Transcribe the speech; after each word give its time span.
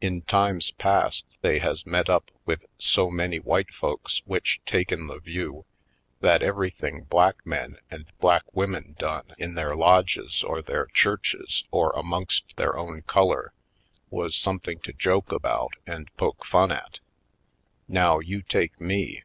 In 0.00 0.22
times 0.22 0.70
past 0.70 1.24
they 1.42 1.58
has 1.58 1.84
met 1.84 2.08
up 2.08 2.30
with 2.46 2.64
so 2.78 3.10
many 3.10 3.36
white 3.38 3.70
folks 3.70 4.22
which 4.24 4.62
taken 4.64 5.08
the 5.08 5.18
view 5.18 5.66
that 6.20 6.42
everything 6.42 7.02
black 7.02 7.44
men 7.44 7.76
and 7.90 8.06
black 8.18 8.44
women 8.56 8.96
done 8.98 9.34
in 9.36 9.56
their 9.56 9.76
lodges 9.76 10.42
or 10.42 10.62
their 10.62 10.86
churches 10.86 11.64
or 11.70 11.90
amongst 11.94 12.56
their 12.56 12.78
own 12.78 13.02
color 13.02 13.52
was 14.08 14.34
something 14.34 14.78
to 14.80 14.92
joke 14.94 15.30
about 15.32 15.76
and 15.86 16.08
poke 16.16 16.46
fun 16.46 16.72
at. 16.72 17.00
Now, 17.86 18.20
you 18.20 18.40
take 18.40 18.80
me. 18.80 19.22